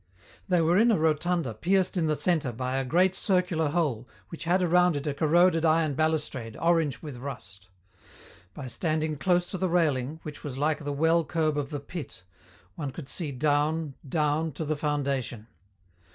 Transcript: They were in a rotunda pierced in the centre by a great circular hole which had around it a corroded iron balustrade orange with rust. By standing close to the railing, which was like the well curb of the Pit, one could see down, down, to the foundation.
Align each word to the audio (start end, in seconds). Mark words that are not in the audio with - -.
They 0.49 0.61
were 0.61 0.79
in 0.79 0.89
a 0.89 0.97
rotunda 0.97 1.53
pierced 1.53 1.95
in 1.95 2.07
the 2.07 2.15
centre 2.17 2.51
by 2.51 2.77
a 2.77 2.83
great 2.83 3.13
circular 3.13 3.69
hole 3.69 4.07
which 4.29 4.45
had 4.45 4.63
around 4.63 4.95
it 4.95 5.05
a 5.05 5.13
corroded 5.13 5.63
iron 5.63 5.93
balustrade 5.93 6.57
orange 6.57 7.03
with 7.03 7.17
rust. 7.17 7.69
By 8.55 8.65
standing 8.65 9.15
close 9.17 9.51
to 9.51 9.59
the 9.59 9.69
railing, 9.69 10.19
which 10.23 10.43
was 10.43 10.57
like 10.57 10.79
the 10.79 10.91
well 10.91 11.23
curb 11.23 11.55
of 11.55 11.69
the 11.69 11.79
Pit, 11.79 12.23
one 12.73 12.89
could 12.89 13.09
see 13.09 13.31
down, 13.31 13.93
down, 14.09 14.53
to 14.53 14.65
the 14.65 14.75
foundation. 14.75 15.45